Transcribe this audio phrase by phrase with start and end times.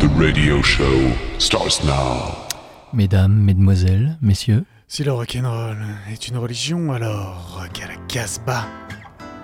[0.00, 2.48] The radio show starts now.
[2.94, 4.64] Mesdames, mesdemoiselles, messieurs.
[4.88, 5.76] Si le rock'n'roll
[6.10, 8.64] est une religion, alors rock à la Casbah,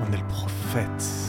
[0.00, 1.25] on est le prophète.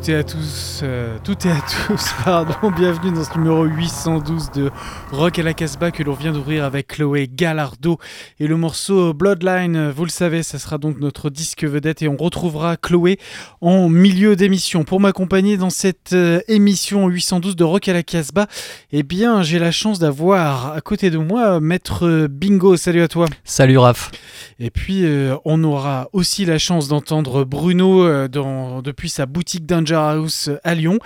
[0.00, 4.50] Toutes et à tous, euh, toutes et à tous, pardon, bienvenue dans ce numéro 812
[4.52, 4.70] de
[5.12, 7.96] Rock à la Casbah que l'on vient d'ouvrir avec Chloé Gallardo
[8.40, 12.16] et le morceau Bloodline, vous le savez, ça sera donc notre disque vedette et on
[12.18, 13.18] retrouvera Chloé
[13.62, 14.84] en milieu d'émission.
[14.84, 18.48] Pour m'accompagner dans cette euh, émission 812 de Rock à la Casbah,
[18.92, 23.24] eh bien j'ai la chance d'avoir à côté de moi Maître Bingo, salut à toi
[23.44, 24.10] Salut Raph.
[24.58, 29.64] et puis, euh, on aura aussi la chance d'entendre Bruno euh, dans- depuis sa boutique
[29.64, 30.98] Danger House à Lyon.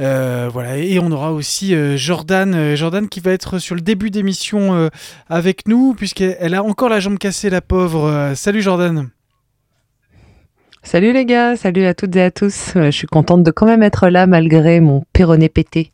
[0.00, 4.90] Euh, voilà, et on aura aussi Jordan, Jordan qui va être sur le début d'émission
[5.30, 8.04] avec nous, puisqu'elle elle a encore la jambe cassée, la pauvre.
[8.06, 9.08] Euh, salut Jordan.
[10.82, 12.74] Salut les gars, salut à toutes et à tous.
[12.74, 15.92] Euh, Je suis contente de quand même être là malgré mon péroné pété.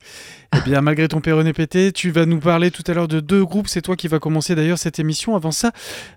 [0.57, 3.45] Eh bien, malgré ton péroné pété, tu vas nous parler tout à l'heure de deux
[3.45, 3.69] groupes.
[3.69, 5.37] C'est toi qui vas commencer d'ailleurs cette émission.
[5.37, 5.73] Avant ça,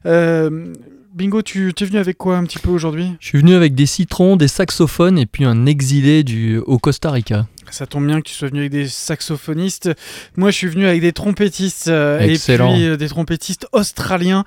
[0.05, 0.73] euh,
[1.11, 3.13] Bingo, tu es venu avec quoi un petit peu aujourd'hui?
[3.19, 7.09] Je suis venu avec des citrons, des saxophones et puis un exilé du, au Costa
[7.09, 7.47] Rica.
[7.71, 9.89] Ça tombe bien que tu sois venu avec des saxophonistes.
[10.37, 14.43] Moi, je suis venu avec des trompettistes euh, et puis euh, des trompettistes australiens.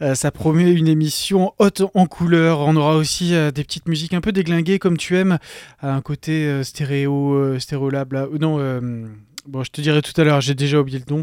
[0.00, 2.60] Euh, ça promet une émission haute en couleur.
[2.60, 5.38] On aura aussi euh, des petites musiques un peu déglinguées comme tu aimes,
[5.80, 7.56] à un côté stéréo,
[7.90, 8.04] là.
[8.12, 9.08] Euh, non.
[9.46, 11.22] Bon, je te dirai tout à l'heure, j'ai déjà oublié le nom.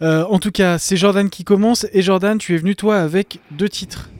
[0.00, 1.86] En tout cas, c'est Jordan qui commence.
[1.92, 4.10] Et Jordan, tu es venu toi avec deux titres.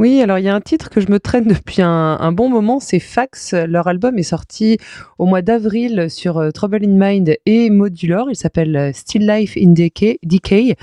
[0.00, 2.80] Oui, alors il y a un titre que je me traîne depuis un, bon moment,
[2.80, 3.52] c'est Fax.
[3.52, 4.78] Leur album est sorti
[5.18, 8.24] au mois d'avril sur euh, Trouble in Mind et Modular.
[8.30, 9.74] Il s'appelle euh, Still Life in.
[9.74, 10.76] Decay.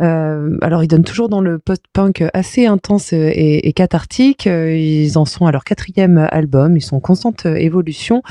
[0.00, 4.46] Euh, alors ils donnent toujours dans le post-punk assez intense et, cathartique.
[4.46, 6.76] Euh, Ils en sont à leur quatrième album.
[6.76, 8.22] Ils sont en constante évolution.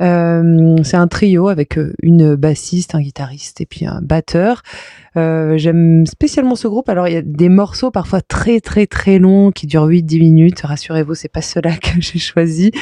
[0.00, 4.62] Euh, c'est un trio avec euh, une bassiste, un guitariste et puis un batteur.
[5.16, 6.88] Euh, J'aime spécialement ce groupe.
[6.88, 10.60] Alors il y a des morceaux parfois très très très longs qui durent 8-10 minutes.
[10.62, 12.72] Rassurez-vous, c'est pas ceux-là que j'ai choisi.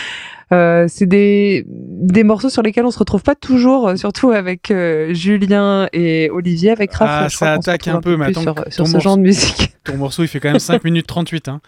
[0.53, 4.71] Euh, c'est des, des morceaux sur lesquels on se retrouve pas toujours, euh, surtout avec
[4.71, 7.09] euh, Julien et Olivier, avec Raph.
[7.11, 9.75] Ah, ça attaque un peu, attends, sur, ton sur ce morceau- genre de musique.
[9.85, 11.49] Ton morceau, il fait quand même 5 minutes 38.
[11.49, 11.61] Hein.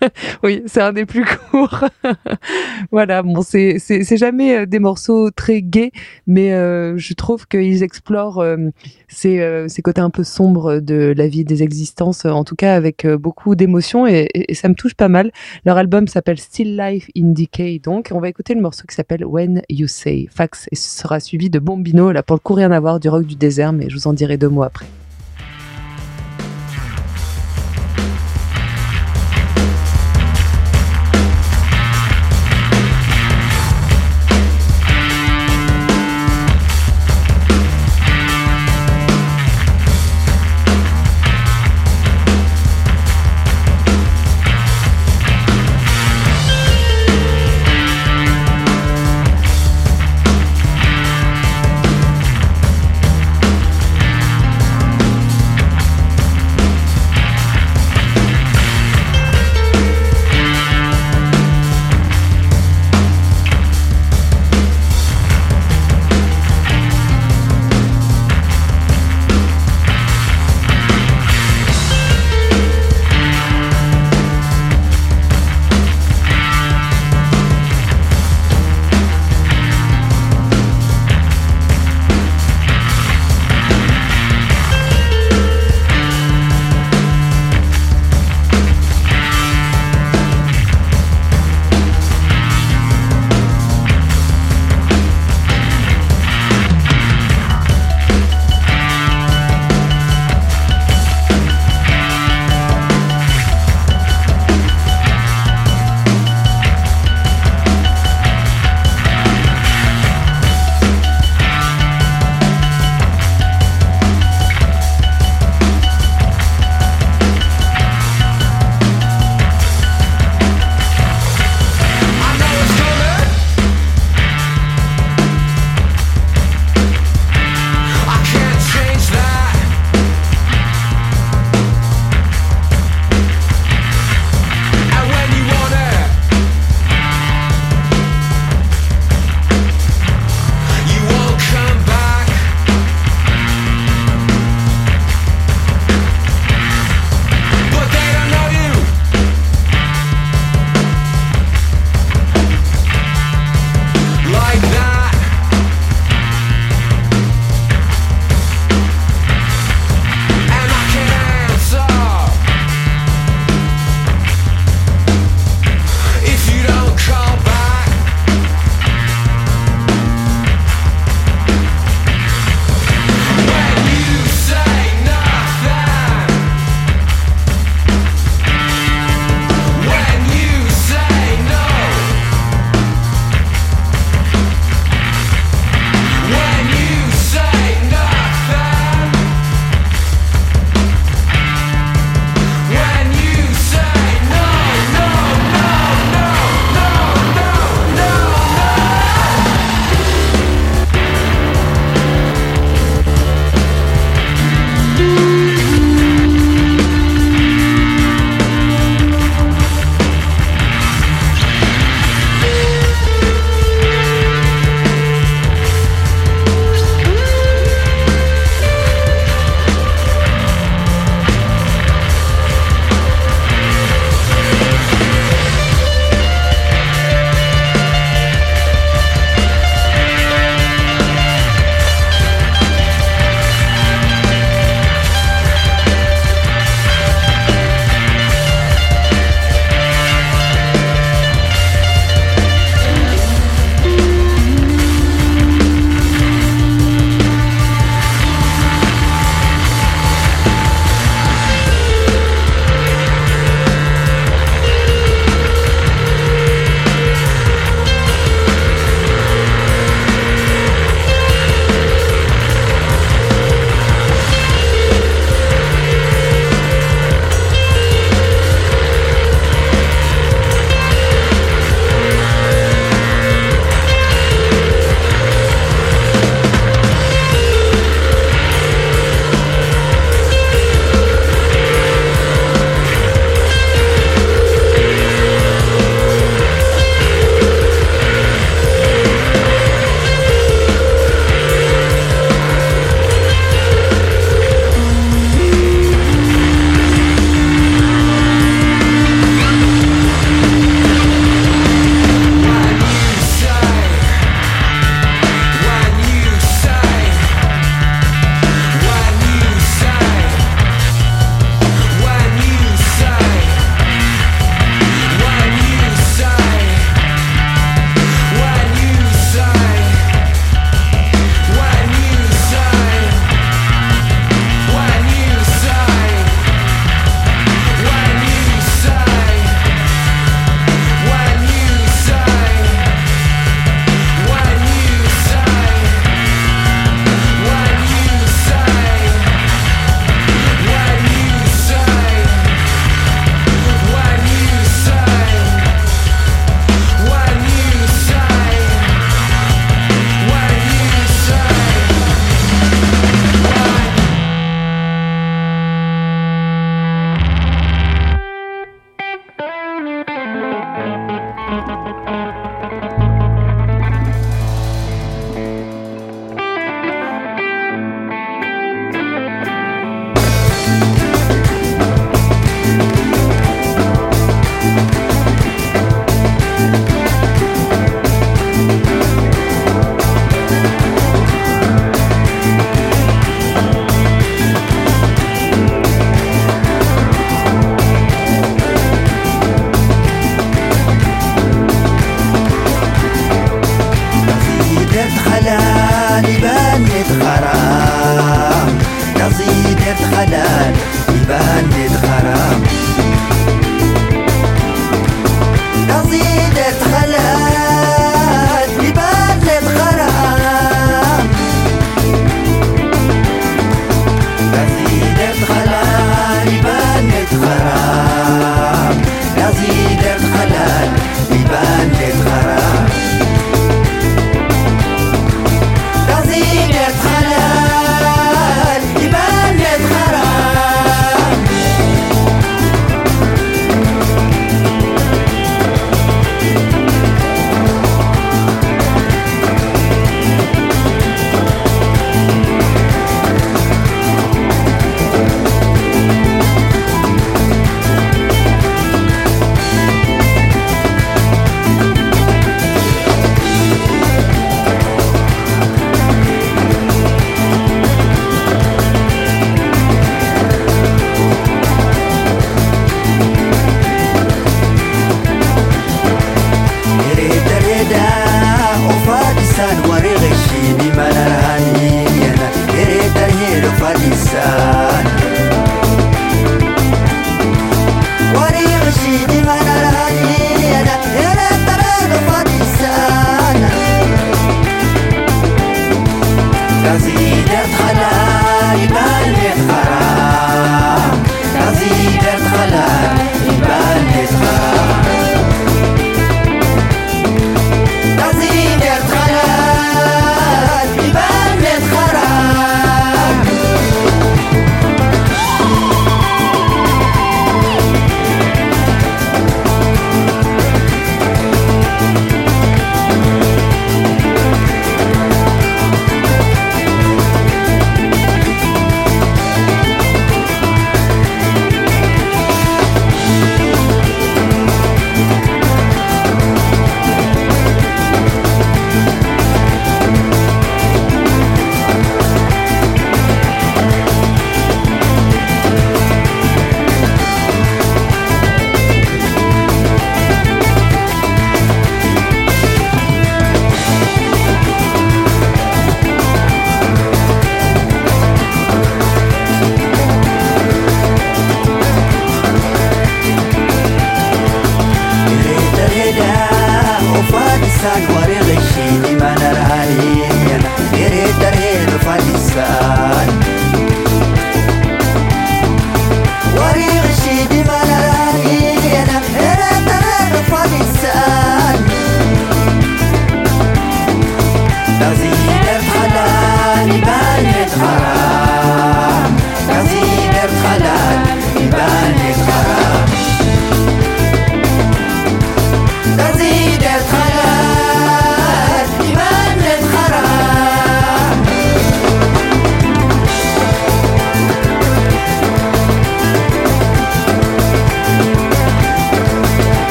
[0.42, 1.84] Oui, c'est un des plus courts.
[2.90, 3.78] voilà, bon, c'est
[4.16, 5.92] jamais euh, des morceaux très gays,
[6.26, 8.56] mais euh, je trouve qu'ils explorent euh,
[9.08, 12.74] ces, euh, ces côtés un peu sombres de la vie, des existences, en tout cas
[12.74, 15.30] avec euh, beaucoup d'émotions, et, et- et ça me touche pas mal.
[15.64, 19.24] Leur album s'appelle Still Life in Decay, donc on va écouter le morceau qui s'appelle
[19.24, 22.72] When You Say Fax, et ce sera suivi de Bombino, là pour le coup rien
[22.72, 24.86] à voir, du rock du désert, mais je vous en dirai deux mots après.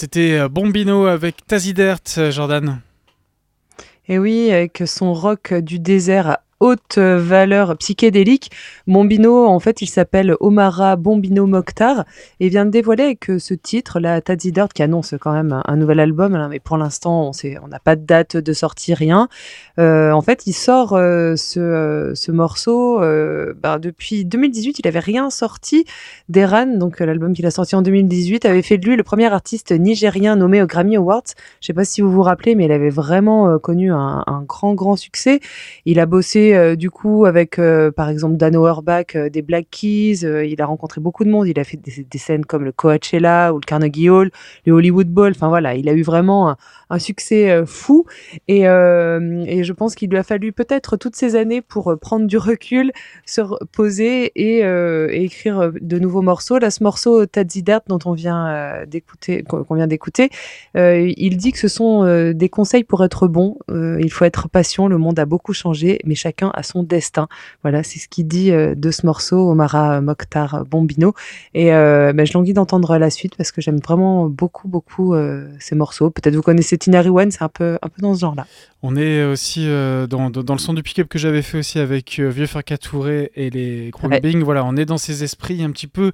[0.00, 2.80] C'était euh, Bombino avec Tazidert, euh, Jordan.
[4.08, 8.50] Et oui, avec son rock du désert haute valeur psychédélique,
[8.86, 12.04] Bombino, en fait, il s'appelle Omara Bombino Mokhtar
[12.38, 15.76] et vient de dévoiler avec ce titre, la Tadzi Dirt, qui annonce quand même un,
[15.76, 17.30] nouvel album, hein, mais pour l'instant,
[17.62, 19.28] on n'a pas de date de sortie, rien.
[19.78, 24.78] Euh, en fait, il sort euh, ce, euh, ce morceau euh, ben, depuis 2018.
[24.78, 25.84] Il avait rien sorti.
[26.28, 29.32] Deran, donc euh, l'album qu'il a sorti en 2018, avait fait de lui le premier
[29.32, 31.22] artiste nigérien nommé aux Grammy Awards.
[31.60, 34.74] Je sais pas si vous vous rappelez, mais il avait vraiment euh, connu un grand,
[34.74, 35.40] grand succès.
[35.84, 39.66] Il a bossé euh, du coup avec, euh, par exemple, Dan Auerbach euh, des Black
[39.70, 40.20] Keys.
[40.22, 41.46] Il a rencontré beaucoup de monde.
[41.46, 44.30] Il a fait des, scènes comme le Coachella ou le Carnegie Hall,
[44.66, 45.32] le Hollywood Bowl.
[45.34, 46.56] Enfin voilà, il a eu vraiment
[46.90, 48.04] un succès euh, fou.
[48.48, 51.96] Et, euh, et je pense qu'il lui a fallu peut-être toutes ces années pour euh,
[51.96, 52.92] prendre du recul,
[53.24, 54.60] se reposer et,
[55.22, 56.58] écrire de nouveaux morceaux.
[56.58, 60.30] Là, ce morceau Tadzi Dirt dont on vient d'écouter, qu'on vient d'écouter,
[60.74, 63.58] il dit que ce sont des conseils pour être bon.
[63.68, 64.88] Il faut être patient.
[64.88, 67.28] Le monde a beaucoup changé, mais chacun a son destin.
[67.62, 71.14] Voilà, c'est ce qu'il dit de ce morceau, Omara Mokhtar Bombino.
[71.54, 75.14] Et euh, ben, je languis d'entendre la suite parce que j'aime vraiment beaucoup, beaucoup
[75.58, 76.10] ces morceaux.
[76.10, 78.46] Peut-être vous connaissez Tina Rewan, c'est un peu, un peu dans ce genre-là.
[78.82, 82.18] On est aussi euh, dans, dans, le son du pick-up que j'avais fait aussi avec
[82.18, 84.42] euh, Vieux Farka Touré et les Crawling.
[84.42, 86.12] Voilà, on est dans ces esprits un petit peu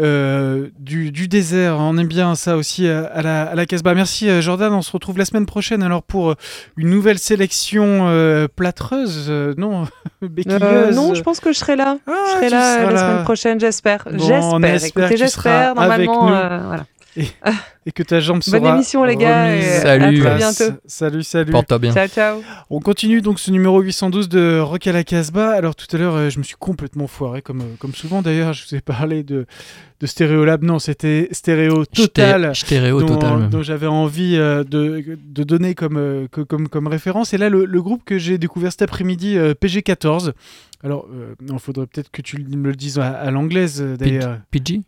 [0.00, 1.76] euh, du, du désert.
[1.78, 3.94] On aime bien ça aussi à la, à la Casbah.
[3.94, 6.34] Merci Jordan, on se retrouve la semaine prochaine alors pour
[6.78, 9.86] une nouvelle sélection plâtreuse, non,
[10.22, 10.96] béquilleuse.
[10.96, 11.98] Non, je pense que je serai là.
[12.06, 12.98] Ah, je serai là la là.
[12.98, 14.08] semaine prochaine, j'espère.
[14.10, 14.74] Bon, j'espère.
[14.74, 15.78] espère Écoutez, j'espère.
[15.78, 16.66] avec Normalement, nous.
[16.66, 16.86] voilà.
[17.86, 20.20] Et que ta jambe sera Bonne émission, les gars, et Salut.
[20.26, 20.78] à très bientôt.
[20.86, 21.52] Salut, salut.
[21.52, 21.92] Porte-toi bien.
[21.92, 22.42] Ciao, ciao.
[22.68, 25.50] On continue donc ce numéro 812 de Rock à la Casbah.
[25.50, 28.52] Alors tout à l'heure, euh, je me suis complètement foiré, comme, euh, comme souvent d'ailleurs.
[28.52, 29.46] Je vous ai parlé de,
[30.00, 30.62] de Stéréolab.
[30.64, 32.54] Non, c'était Stéréo Total.
[32.56, 33.48] Stéréo dont, total.
[33.50, 37.32] dont j'avais envie euh, de, de donner comme, comme, comme référence.
[37.34, 40.32] Et là, le, le groupe que j'ai découvert cet après-midi, euh, PG14.
[40.84, 44.38] Alors, euh, il faudrait peut-être que tu me le dises à, à l'anglaise d'ailleurs.
[44.50, 44.80] PG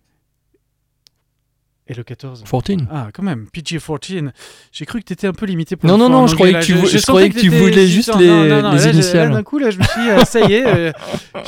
[1.90, 2.86] Et le 14 14.
[2.92, 4.30] Ah, quand même, PG-14.
[4.72, 6.64] J'ai cru que tu étais un peu limité pour Non, non, non, je croyais que
[6.64, 8.72] tu vou- je sentais croyais que tu t'étais voulais juste en- les- non, non, non,
[8.72, 9.30] les là, initiales.
[9.32, 10.92] D'un coup, là, je me suis dit, ah, ça y est, euh,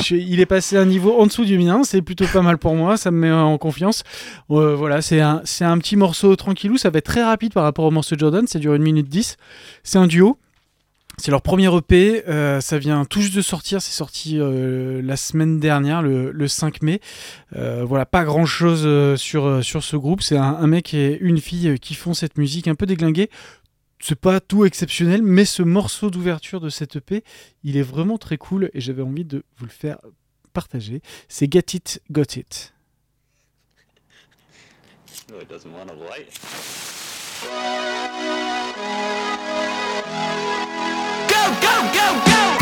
[0.03, 1.83] je- il est passé un niveau en dessous du mien.
[1.85, 2.96] C'est plutôt pas mal pour moi.
[2.96, 4.03] Ça me met en confiance.
[4.50, 6.79] Euh, voilà, c'est un, c'est un petit morceau tranquillou.
[6.79, 8.46] Ça va être très rapide par rapport au morceau de Jordan.
[8.46, 9.37] Ça dure une minute 10.
[9.83, 10.38] C'est un duo.
[11.20, 15.18] C'est leur premier EP, euh, ça vient tout juste de sortir, c'est sorti euh, la
[15.18, 17.02] semaine dernière, le, le 5 mai.
[17.56, 18.88] Euh, voilà, pas grand chose
[19.20, 22.87] sur, ce groupe, c'est un, mec et une fille qui font cette musique un peu
[22.87, 23.28] déglinguée.
[23.98, 27.22] C'est pas tout exceptionnel, mais ce morceau d'ouverture de cette EP,
[27.64, 29.98] il est vraiment très cool et j'avais envie de vous le faire
[30.54, 31.02] partager.
[31.28, 32.72] C'est Get It, Got it
[41.60, 42.60] go, go, go!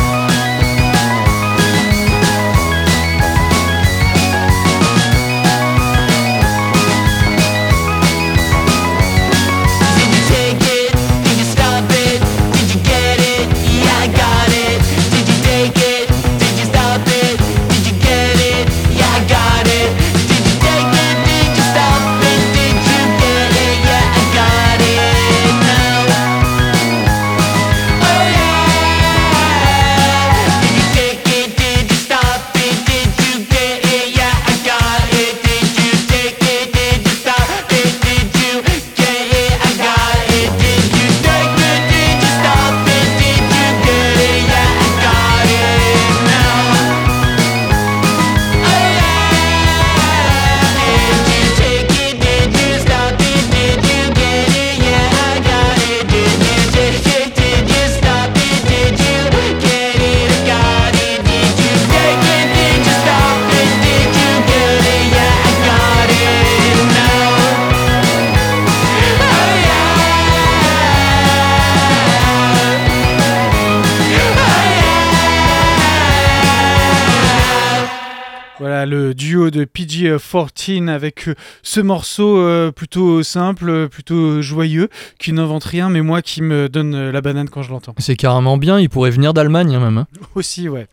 [80.68, 86.22] PG-14 avec euh, ce morceau euh, plutôt simple, plutôt joyeux, qui n'invente rien, mais moi
[86.22, 87.94] qui me donne euh, la banane quand je l'entends.
[87.98, 89.98] C'est carrément bien, il pourrait venir d'Allemagne hein, même.
[89.98, 90.06] hein.
[90.34, 90.86] Aussi, ouais.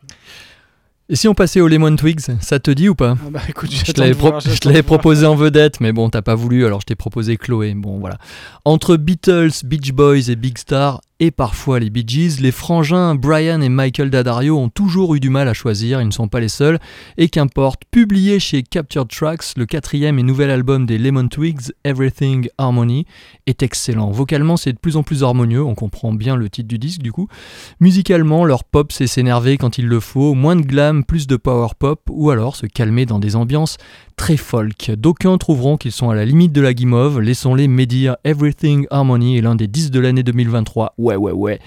[1.08, 3.16] Et si on passait au Lemon Twigs, ça te dit ou pas?
[3.24, 4.32] Ah bah écoute, Je te l'avais pro-
[4.84, 7.76] proposé en vedette, mais bon, t'as pas voulu, alors je t'ai proposé Chloé.
[7.76, 8.18] Bon, voilà.
[8.66, 13.62] Entre Beatles, Beach Boys et Big Star, et parfois les Bee Gees, les frangins Brian
[13.62, 16.49] et Michael Daddario ont toujours eu du mal à choisir, ils ne sont pas les
[16.49, 16.78] seuls.
[17.17, 22.49] Et qu'importe, publié chez Captured Tracks, le quatrième et nouvel album des Lemon Twigs, Everything
[22.58, 23.06] Harmony,
[23.45, 24.12] est excellent.
[24.12, 27.12] Vocalement, c'est de plus en plus harmonieux, on comprend bien le titre du disque du
[27.12, 27.28] coup.
[27.80, 31.69] Musicalement, leur pop c'est s'énerver quand il le faut, moins de glam, plus de power
[31.80, 33.78] pop, ou alors se calmer dans des ambiances
[34.15, 34.91] très folk.
[34.91, 39.41] D'aucuns trouveront qu'ils sont à la limite de la guimauve, laissons-les médire Everything Harmony est
[39.41, 40.93] l'un des 10 de l'année 2023.
[41.06, 41.60] Ouais, ouais, ouais.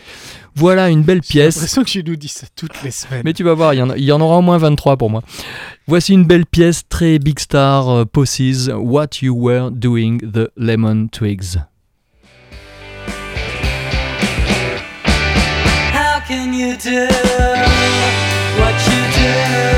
[0.57, 1.55] Voilà une belle J'ai pièce.
[1.57, 3.23] l'impression que tu nous dis ça toutes les semaines.
[3.25, 4.97] Mais tu vas voir, il y, en a- il y en aura au moins 23
[4.97, 5.23] pour moi.
[5.87, 11.07] Voici une belle pièce très Big Star euh, Posses, What You Were Doing, The Lemon
[11.13, 11.59] Twigs.
[15.95, 17.07] How can you do
[18.59, 19.78] what you do?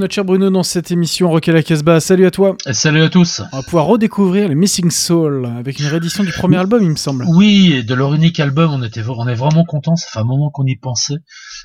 [0.00, 2.00] Notre cher Bruno dans cette émission Rock à la Casbah.
[2.00, 2.56] Salut à toi.
[2.66, 3.42] Et Salut à tous.
[3.52, 6.96] On va pouvoir redécouvrir les Missing Soul avec une réédition du premier album, il me
[6.96, 7.26] semble.
[7.28, 9.96] Oui, et de leur unique album, on était, on est vraiment content.
[9.96, 11.18] Ça fait un moment qu'on y pensait.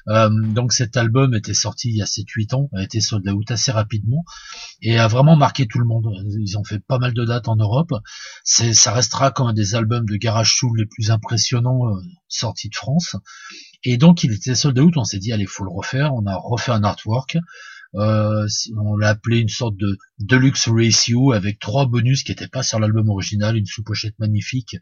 [0.09, 3.49] Euh, donc cet album était sorti il y a 7-8 ans, a été sold out
[3.49, 4.25] assez rapidement
[4.81, 6.05] et a vraiment marqué tout le monde.
[6.37, 7.93] Ils ont fait pas mal de dates en Europe.
[8.43, 12.67] C'est, ça restera comme un des albums de garage soul les plus impressionnants euh, sortis
[12.67, 13.15] de France.
[13.85, 14.97] Et donc il était sold out.
[14.97, 16.13] On s'est dit allez, faut le refaire.
[16.13, 17.37] On a refait un artwork.
[17.97, 22.63] Euh, on l'a appelé une sorte de deluxe ratio avec trois bonus qui n'étaient pas
[22.63, 24.77] sur l'album original, une sous-pochette magnifique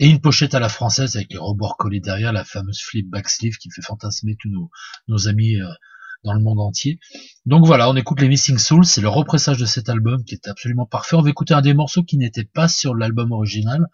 [0.00, 3.28] et une pochette à la française avec les rebords collés derrière, la fameuse flip back
[3.28, 4.50] sleeve qui fait fantasmer tous
[5.08, 5.66] nos, amis euh,
[6.24, 6.98] dans le monde entier.
[7.46, 10.48] Donc voilà, on écoute les Missing Souls, c'est le repressage de cet album qui est
[10.48, 11.16] absolument parfait.
[11.16, 13.86] On va écouter un des morceaux qui n'était pas sur l'album original,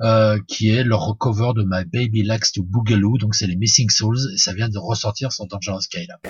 [0.00, 3.90] euh, qui est leur recover de My Baby Likes to Boogaloo, donc c'est les Missing
[3.90, 6.20] Souls, et ça vient de ressortir sur Dangerous Skylab.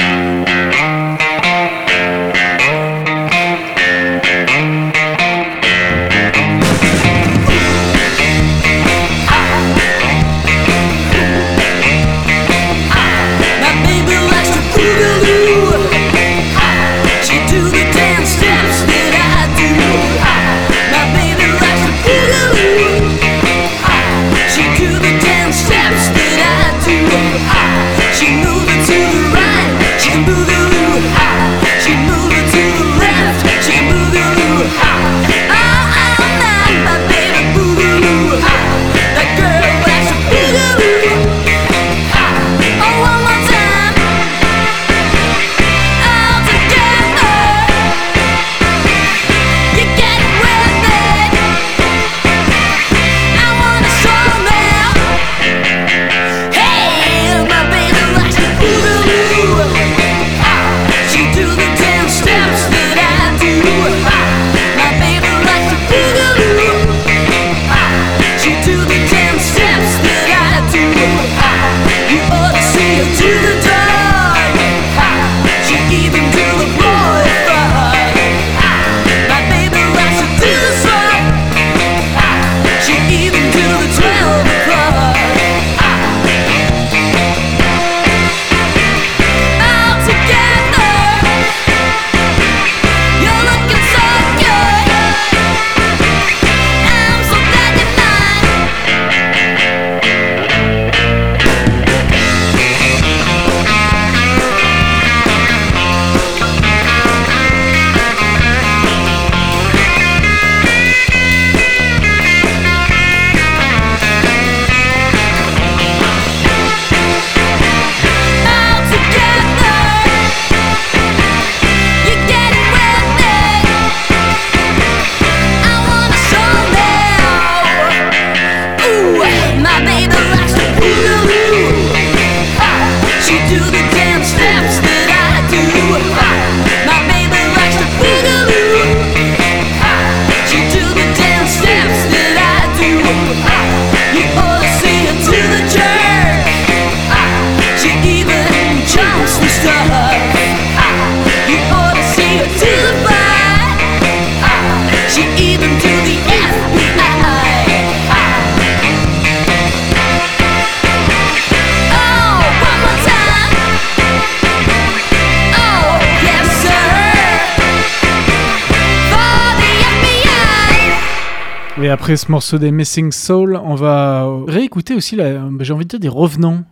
[171.89, 175.99] Et après ce morceau des Missing Soul, on va réécouter aussi, j'ai envie de dire,
[175.99, 176.63] des revenants.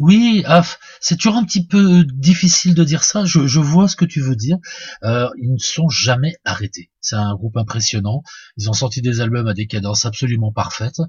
[0.00, 0.44] Oui,
[0.98, 3.24] c'est toujours un petit peu difficile de dire ça.
[3.24, 4.56] Je, je vois ce que tu veux dire.
[5.04, 6.90] Euh, ils ne sont jamais arrêtés.
[7.04, 8.22] C'est un groupe impressionnant.
[8.56, 11.00] Ils ont sorti des albums à des cadences absolument parfaites.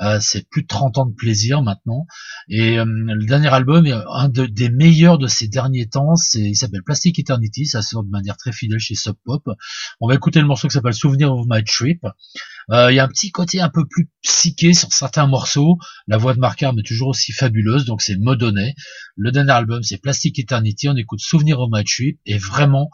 [0.00, 2.06] Euh, c'est plus de 30 ans de plaisir maintenant.
[2.48, 6.16] Et euh, le dernier album est un de- des meilleurs de ces derniers temps.
[6.16, 7.66] C'est, il s'appelle Plastic Eternity.
[7.66, 9.42] Ça sort de manière très fidèle chez Sub Pop.
[10.00, 12.04] On va écouter le morceau qui s'appelle Souvenir of My Trip.
[12.70, 15.76] Euh, Il y a un petit côté un peu plus psyché sur certains morceaux.
[16.06, 18.74] La voix de Mark Arm est toujours aussi fabuleuse, donc c'est Modonnet.
[19.16, 20.88] Le dernier album, c'est Plastic Eternity.
[20.88, 22.88] On écoute Souvenir of My Trip et vraiment,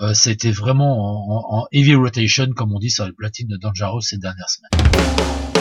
[0.00, 4.18] euh, c'était vraiment en, heavy rotation, comme on dit sur le platine de Dangerous ces
[4.18, 5.51] dernières semaines.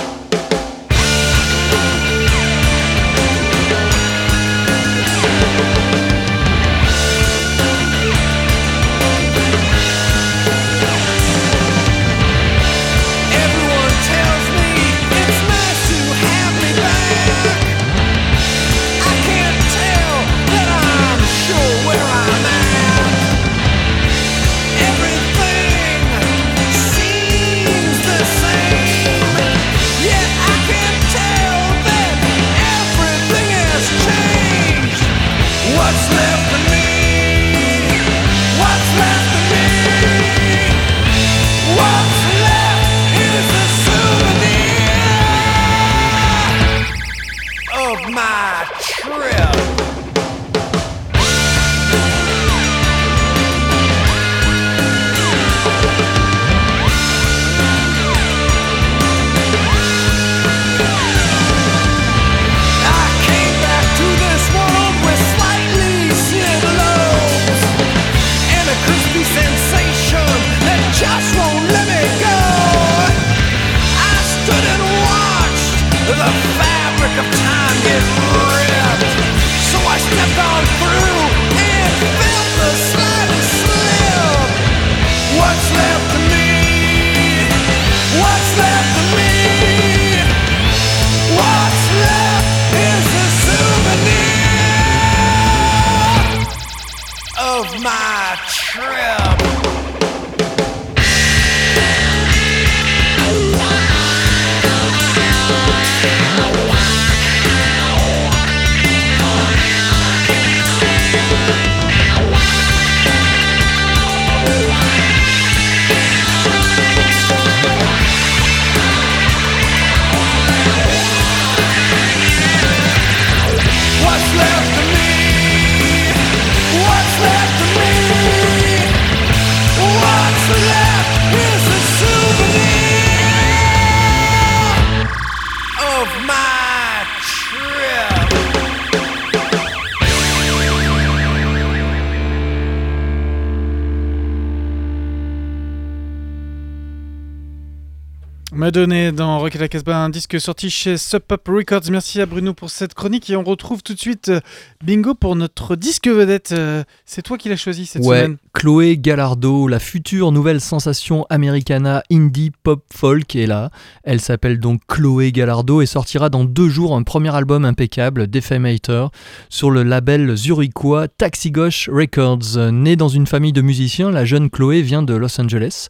[148.62, 151.89] Madonna dans Rock et la Casbah, un disque sorti chez Sub Pop Records.
[151.89, 154.39] Merci à Bruno pour cette chronique et on retrouve tout de suite euh,
[154.86, 156.52] Bingo pour notre disque vedette.
[156.52, 158.38] Euh, C'est toi qui l'as choisi cette Ouais, semaine.
[158.54, 163.71] Chloé Gallardo, la future nouvelle sensation americana indie pop folk est là.
[164.04, 169.10] Elle s'appelle donc Chloé Gallardo et sortira dans deux jours un premier album impeccable, Defamator,
[169.50, 172.71] sur le label zurichois Taxi Gauche Records.
[172.71, 175.88] Née dans une famille de musiciens, la jeune Chloé vient de Los Angeles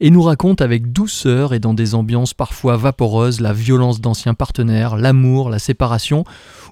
[0.00, 4.96] et nous raconte avec douceur et dans des ambiances parfois vaporeuses la violence d'anciens partenaires,
[4.96, 6.24] l'amour, la séparation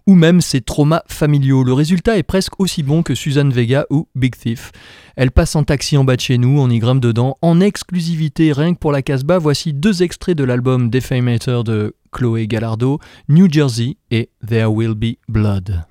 [0.06, 1.64] ou même ses traumas familiaux.
[1.64, 4.72] Le résultat est presque aussi bon que Suzanne Vega ou Big Thief.
[5.16, 8.52] Elle passe en taxi en bas de chez nous, on y grimpe dedans, en exclusivité
[8.52, 9.38] rien que pour la Casbah.
[9.38, 15.16] Voici deux extraits de l'album Defamator de Chloé Gallardo, New Jersey et There Will Be
[15.28, 15.84] Blood.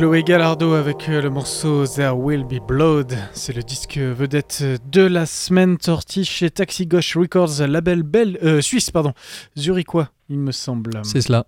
[0.00, 3.18] Chloé Gallardo avec euh, le morceau There Will Be Blood.
[3.34, 8.62] C'est le disque vedette de la semaine sorti chez Taxi Gauche Records, label bel, euh,
[8.62, 9.12] suisse, pardon,
[9.58, 11.02] zurichois, il me semble.
[11.02, 11.44] C'est cela.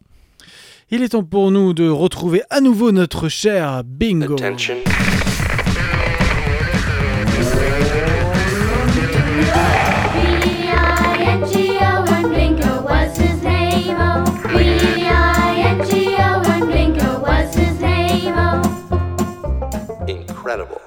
[0.90, 4.34] Il est temps pour nous de retrouver à nouveau notre cher Bingo.
[4.34, 4.76] Attention.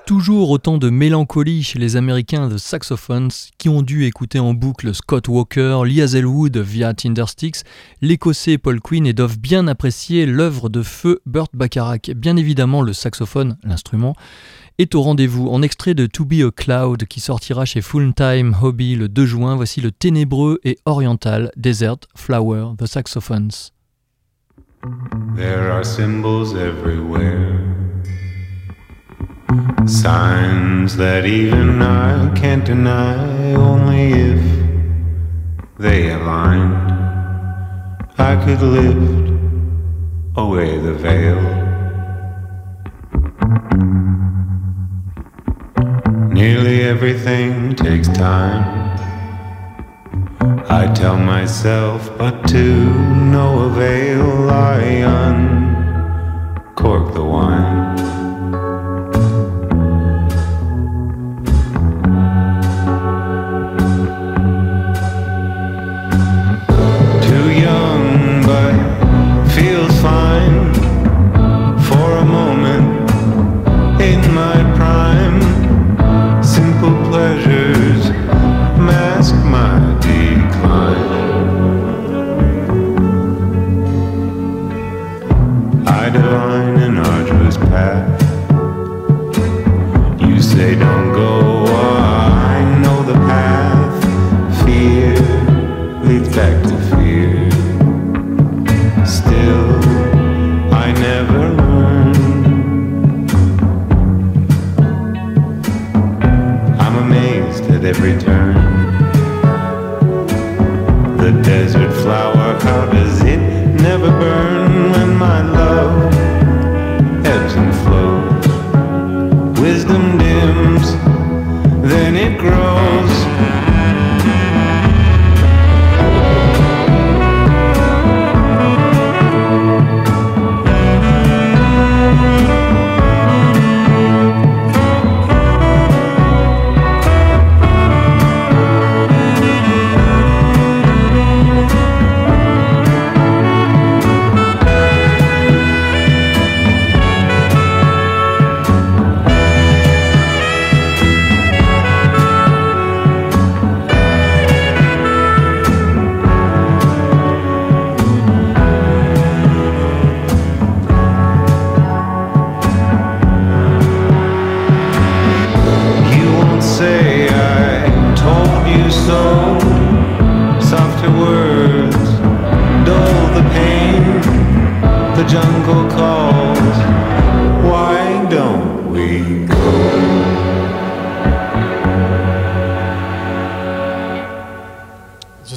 [0.05, 4.93] Toujours autant de mélancolie chez les Américains de Saxophones qui ont dû écouter en boucle
[4.93, 7.63] Scott Walker, Lee Hazelwood via Tindersticks,
[8.01, 12.11] l'Écossais Paul Quinn et doivent bien apprécier l'œuvre de feu Burt Bacharach.
[12.15, 14.15] Bien évidemment, le saxophone, l'instrument,
[14.77, 15.47] est au rendez-vous.
[15.47, 19.25] En extrait de To Be a Cloud qui sortira chez Full Time Hobby le 2
[19.25, 23.71] juin, voici le ténébreux et oriental Desert Flower The Saxophones.
[25.35, 27.59] There are symbols everywhere,
[30.05, 33.53] signs that even I can't deny.
[33.55, 34.43] Only if
[35.79, 36.91] they aligned,
[38.19, 39.31] I could lift
[40.37, 41.41] away the veil.
[46.39, 48.63] Nearly everything takes time.
[50.81, 52.65] I tell myself, but to
[53.37, 54.81] no avail, I
[56.75, 58.14] uncork the wine.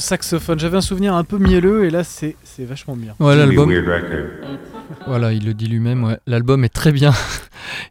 [0.09, 3.15] Saxophone, j'avais un souvenir un peu mielleux et là c'est c'est vachement bien.
[3.21, 3.71] Ouais, l'album.
[5.07, 6.19] Voilà, il le dit lui-même, ouais.
[6.27, 7.13] l'album est très bien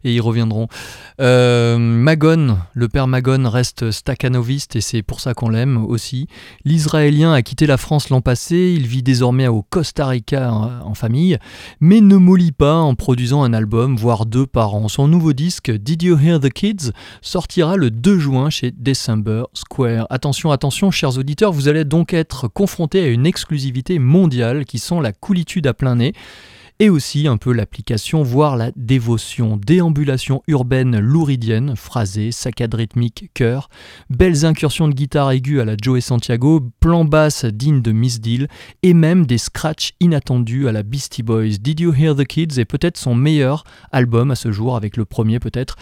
[0.04, 0.68] et ils reviendront.
[1.20, 6.26] Euh, Magon, le père Magon reste staccanoviste et c'est pour ça qu'on l'aime aussi.
[6.64, 10.94] L'Israélien a quitté la France l'an passé, il vit désormais au Costa Rica en, en
[10.94, 11.38] famille,
[11.80, 14.88] mais ne mollit pas en produisant un album, voire deux par an.
[14.88, 16.92] Son nouveau disque, Did You Hear the Kids,
[17.22, 20.06] sortira le 2 juin chez December Square.
[20.10, 25.00] Attention, attention, chers auditeurs, vous allez donc être confrontés à une exclusivité mondiale qui sent
[25.02, 26.12] la coolitude à plein nez
[26.80, 29.56] et aussi un peu l'application, voire la dévotion.
[29.56, 33.68] Déambulation urbaine louridienne, phrasée, saccade rythmique, chœur,
[34.10, 38.48] belles incursions de guitare aiguë à la Joey Santiago, plan basse digne de Miss Deal,
[38.82, 41.58] et même des scratchs inattendus à la Beastie Boys.
[41.60, 45.04] Did You Hear the Kids est peut-être son meilleur album à ce jour, avec le
[45.04, 45.76] premier peut-être.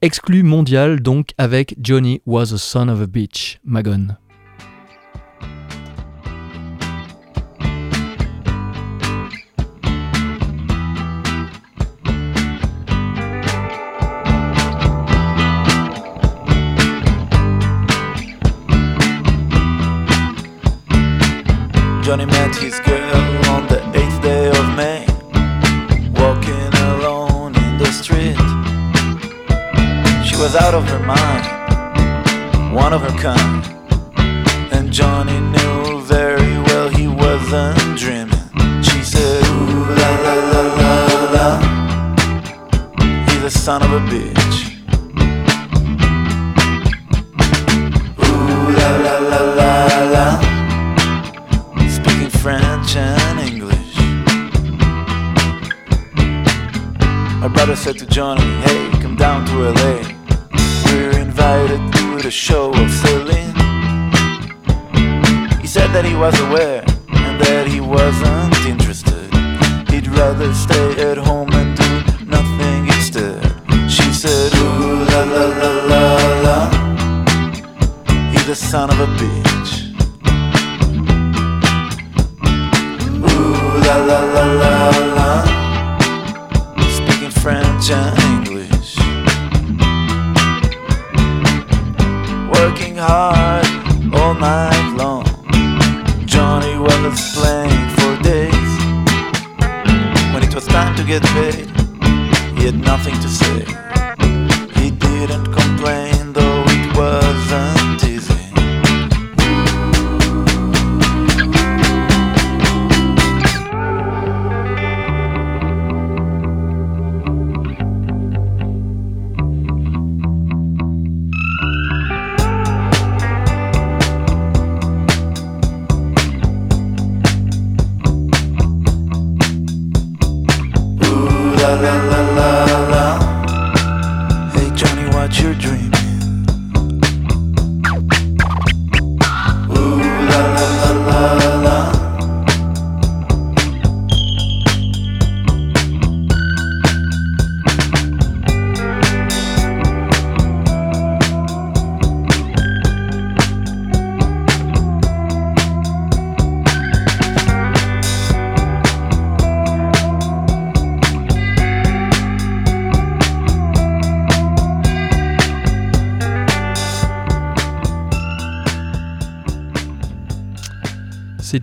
[0.00, 4.16] Exclu mondial donc avec Johnny Was a Son of a Bitch, Magon.
[22.12, 22.81] Johnny met his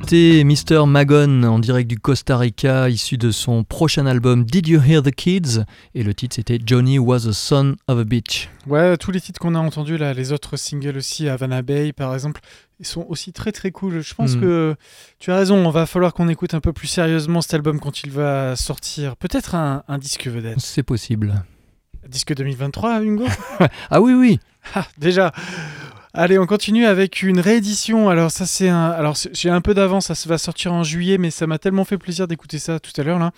[0.10, 0.88] C'était Mr.
[0.88, 5.12] Magon en direct du Costa Rica, issu de son prochain album Did You Hear the
[5.12, 5.66] Kids?
[5.94, 8.50] Et le titre c'était Johnny Was a Son of a Bitch.
[8.66, 12.16] Ouais, tous les titres qu'on a entendus là, les autres singles aussi, Havana Bay par
[12.16, 12.42] exemple,
[12.80, 14.02] ils sont aussi très très cool.
[14.02, 14.42] Je pense Mm.
[14.42, 14.76] que
[15.20, 18.02] tu as raison, on va falloir qu'on écoute un peu plus sérieusement cet album quand
[18.02, 19.16] il va sortir.
[19.16, 20.60] Peut-être un, un disque vedette.
[20.60, 21.44] C'est possible.
[22.08, 23.26] Disque 2023, Hugo?
[23.92, 24.40] Ah oui, oui
[24.74, 25.32] Ah, déjà.
[26.16, 28.10] Allez, on continue avec une réédition.
[28.10, 31.30] Alors ça c'est un alors j'ai un peu d'avance, ça va sortir en juillet mais
[31.30, 33.32] ça m'a tellement fait plaisir d'écouter ça tout à l'heure là.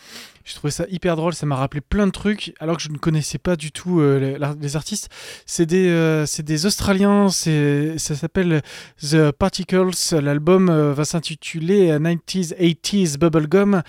[0.46, 2.98] J'ai trouvé ça hyper drôle, ça m'a rappelé plein de trucs alors que je ne
[2.98, 5.10] connaissais pas du tout euh, les, artistes.
[5.46, 8.62] C'est des euh, des Australiens, ça s'appelle
[9.02, 13.84] The Particles, l'album euh, va s'intituler euh, 90s 80s Bubblegum.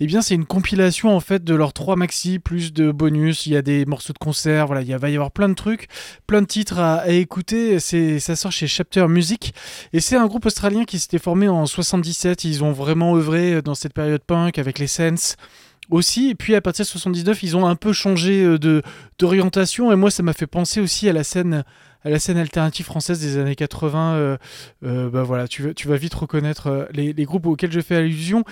[0.00, 3.52] Eh bien, c'est une compilation en fait de leurs trois maxi plus de bonus, il
[3.52, 5.88] y a des morceaux de concert, voilà, il va y avoir plein de trucs
[6.26, 7.78] plein de titres à, à écouter.
[7.80, 9.54] Ça sort chez Chapter Music.
[9.92, 12.44] Et c'est un groupe australien qui s'était formé en 77.
[12.44, 15.36] Ils ont vraiment œuvré dans cette période punk avec les Sense
[15.90, 16.30] aussi.
[16.30, 18.82] Et puis à partir de 79, ils ont un peu changé euh, de,
[19.18, 19.92] d'orientation.
[19.92, 21.64] Et moi, ça m'a fait penser aussi à la scène
[22.04, 24.36] à la scène alternative française des années 80, euh,
[24.84, 28.44] euh, bah voilà, tu tu vas vite reconnaître euh, les, groupes auxquels je fais allusion.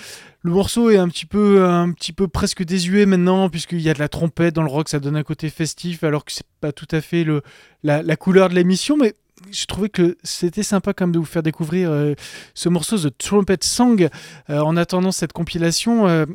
[0.42, 3.94] Le morceau est un petit peu, un petit peu presque désuet maintenant, puisqu'il y a
[3.94, 6.72] de la trompette dans le rock, ça donne un côté festif, alors que c'est pas
[6.72, 7.42] tout à fait le,
[7.82, 9.14] la, couleur de l'émission, mais
[9.52, 11.90] je trouvais que c'était sympa quand même de vous faire découvrir
[12.54, 14.08] ce morceau The Trumpet Song
[14.48, 16.26] en attendant cette compilation.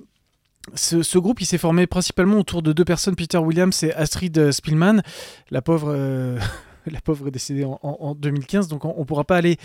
[0.76, 4.52] Ce, groupe, il s'est formé principalement autour de deux personnes, Peter Williams et Astrid euh,
[4.52, 5.02] Spillman.
[5.50, 6.40] La pauvre, euh,
[6.86, 9.58] la pauvre est décédée en, en- en 2015, donc on ne pourra pas aller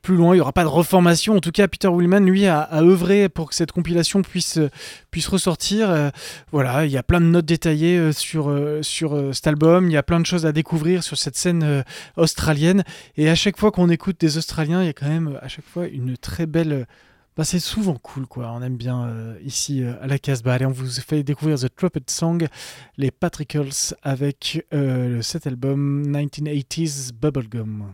[0.00, 0.32] plus loin.
[0.32, 1.36] Il n'y aura pas de reformation.
[1.36, 4.60] En tout cas, Peter Willman, lui, a, a œuvré pour que cette compilation puisse,
[5.10, 5.90] puisse ressortir.
[5.90, 6.10] Euh,
[6.52, 9.90] voilà, il y a plein de notes détaillées sur, sur cet album.
[9.90, 11.82] Il y a plein de choses à découvrir sur cette scène
[12.16, 12.84] australienne.
[13.16, 15.66] Et à chaque fois qu'on écoute des Australiens, il y a quand même à chaque
[15.66, 16.86] fois une très belle.
[17.34, 18.52] Euh, bah, c'est souvent cool, quoi.
[18.52, 20.54] On aime bien euh, ici euh, à la Casbah.
[20.54, 22.46] Allez, on vous fait découvrir The Trumpet Song,
[22.96, 27.92] les Patricles, avec euh, cet album 1980s Bubblegum.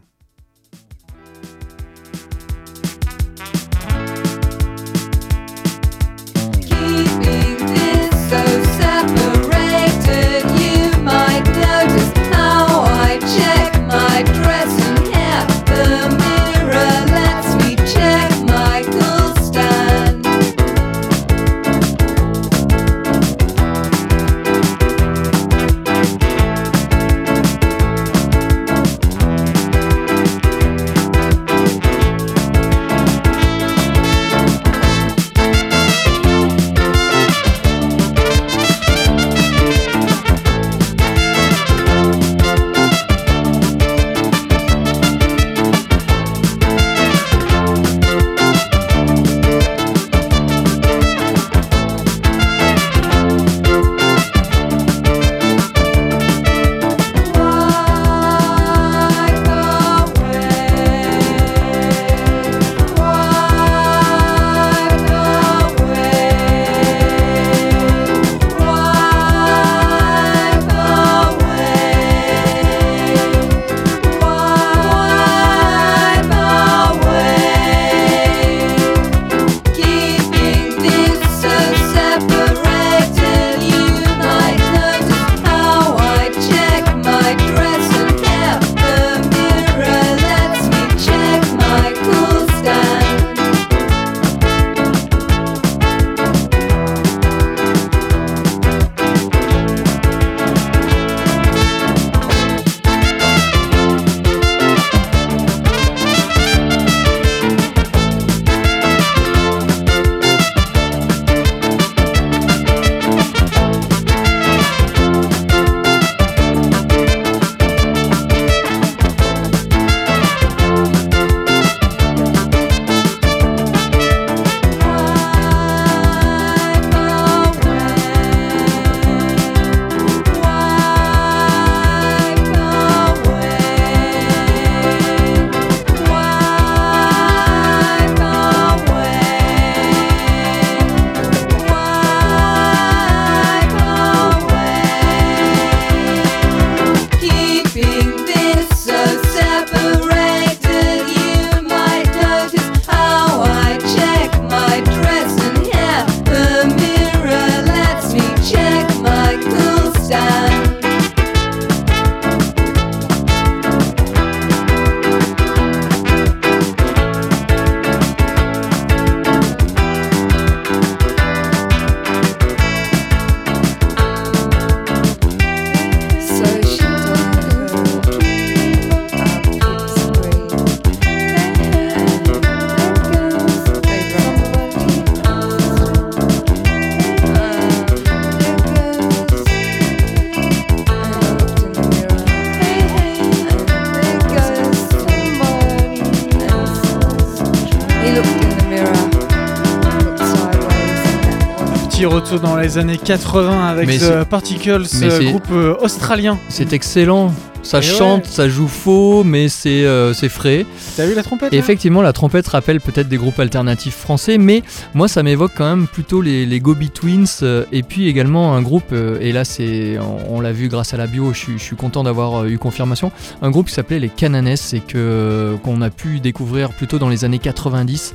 [202.38, 204.82] Dans les années 80 avec Mais The Particles,
[205.30, 206.38] groupe euh, australien.
[206.48, 207.32] C'est excellent.
[207.62, 208.30] Ça Et chante, ouais.
[208.30, 210.64] ça joue faux, mais c'est euh, c'est frais.
[210.96, 214.62] T'as vu la trompette Et effectivement, la trompette rappelle peut-être des groupes alternatifs français, mais
[214.94, 218.62] moi ça m'évoque quand même plutôt les, les Gobi Twins euh, et puis également un
[218.62, 221.58] groupe, euh, et là c'est on, on l'a vu grâce à la bio, je, suis-
[221.58, 223.12] je suis content d'avoir euh, eu confirmation,
[223.42, 227.26] un groupe qui s'appelait les Cananes et que qu'on a pu découvrir plutôt dans les
[227.26, 228.14] années 90.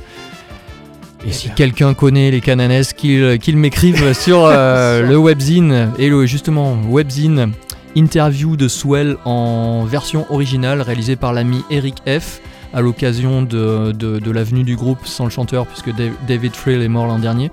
[1.26, 6.08] Et Eh si quelqu'un connaît les Cananes, qu'il m'écrive sur euh, Sur- le webzine et
[6.08, 7.52] le justement webzine
[7.96, 12.40] interview de Swell en version originale réalisée par l'ami Eric F
[12.74, 16.54] à l'occasion de, de, de la venue du groupe sans le chanteur puisque Dave- David
[16.54, 17.50] Frill est mort l'an dernier.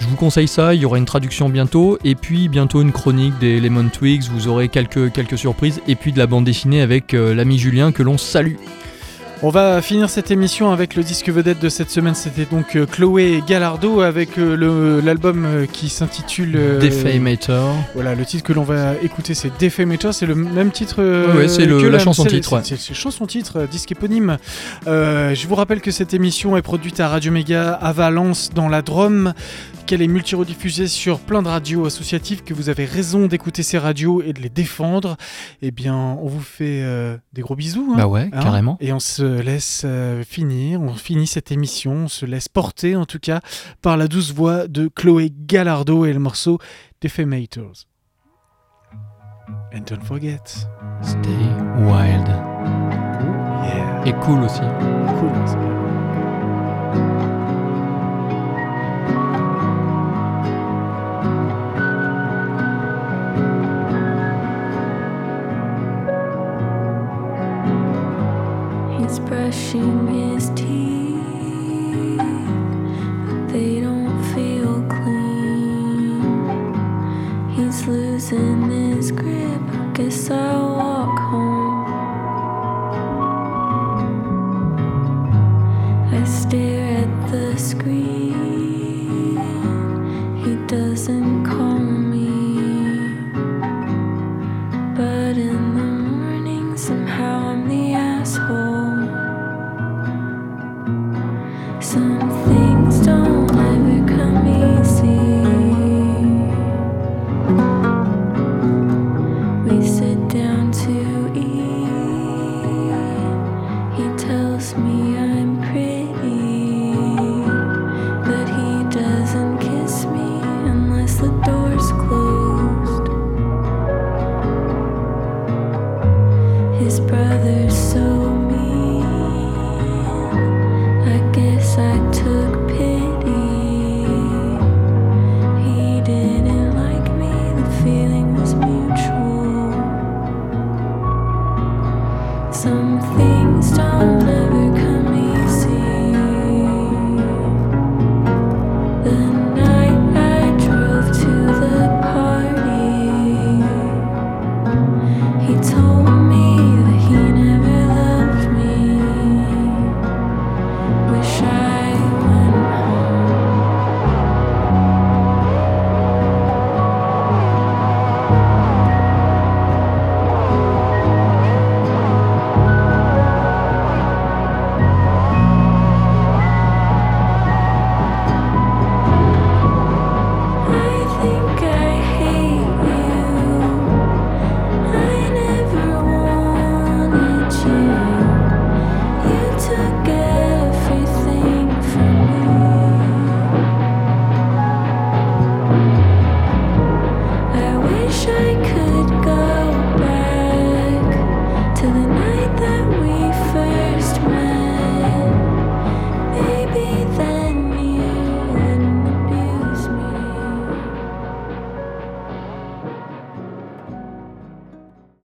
[0.00, 3.38] Je vous conseille ça, il y aura une traduction bientôt et puis bientôt une chronique
[3.38, 7.14] des Lemon Twigs, vous aurez quelques, quelques surprises et puis de la bande dessinée avec
[7.14, 8.56] euh, l'ami Julien que l'on salue.
[9.44, 12.14] On va finir cette émission avec le disque vedette de cette semaine.
[12.14, 17.74] C'était donc euh, Chloé Gallardo avec euh, le- l'album euh, qui s'intitule euh, Defamator.
[17.94, 21.02] Voilà, le titre que l'on va écouter c'est Defamator, c'est le même titre.
[21.02, 24.38] euh, c'est que la chanson titre, c'est- chanson titre, euh, disque éponyme.
[24.86, 28.68] Euh, je vous rappelle que cette émission est produite à Radio Méga à Valence dans
[28.68, 29.32] la Drôme,
[29.86, 34.22] qu'elle est multi-rediffusée sur plein de radios associatives, que vous avez raison d'écouter ces radios
[34.22, 35.16] et de les défendre.
[35.60, 37.90] Eh bien, on vous fait euh, des gros bisous.
[37.92, 37.96] hein.
[37.98, 38.76] Bah ouais, Hein carrément.
[38.80, 43.04] Et on se laisse euh, finir, on finit cette émission, on se laisse porter en
[43.06, 43.40] tout cas
[43.80, 46.58] par la douce voix de Chloé Gallardo et le morceau
[47.00, 47.86] Defamators.
[49.74, 50.38] And don't forget.
[51.02, 51.28] Stay
[51.78, 52.28] wild.
[53.64, 54.02] Yeah.
[54.06, 54.60] Et cool aussi.
[54.60, 55.32] Cool.
[55.46, 55.56] c'est
[69.12, 76.72] He's brushing his teeth, but they don't feel clean.
[77.50, 79.60] He's losing his grip.
[79.92, 81.51] Guess I'll walk home.